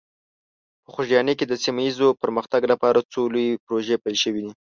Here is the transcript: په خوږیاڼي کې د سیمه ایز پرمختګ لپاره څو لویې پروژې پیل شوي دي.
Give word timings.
په 0.83 0.89
خوږیاڼي 0.93 1.33
کې 1.39 1.45
د 1.47 1.53
سیمه 1.63 1.81
ایز 1.85 1.97
پرمختګ 2.23 2.61
لپاره 2.71 3.07
څو 3.11 3.21
لویې 3.33 3.61
پروژې 3.65 4.01
پیل 4.03 4.17
شوي 4.23 4.41
دي. 4.45 4.51